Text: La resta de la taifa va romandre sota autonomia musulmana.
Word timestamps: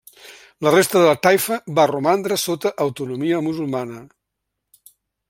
La 0.67 0.71
resta 0.75 1.01
de 1.01 1.03
la 1.09 1.17
taifa 1.27 1.57
va 1.79 1.85
romandre 1.91 2.37
sota 2.45 2.71
autonomia 2.87 3.43
musulmana. 3.49 4.01